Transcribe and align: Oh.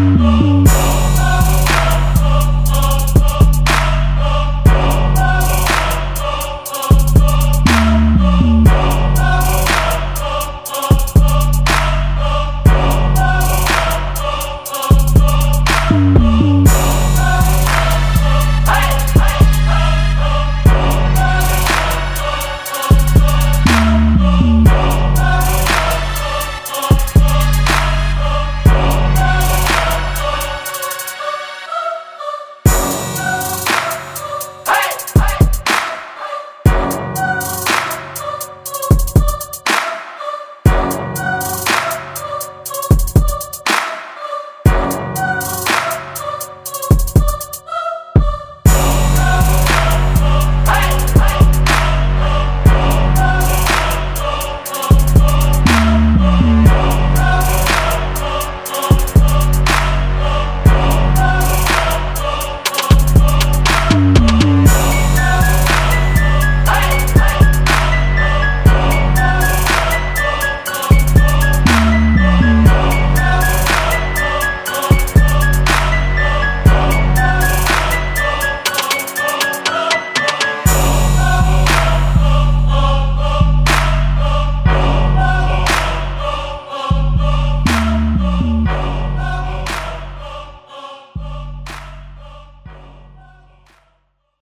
Oh. 0.00 0.47